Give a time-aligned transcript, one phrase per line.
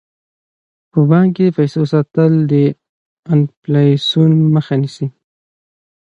[0.91, 2.53] په بانک کې د پیسو ساتل د
[3.33, 5.07] انفلاسیون مخه نیسي.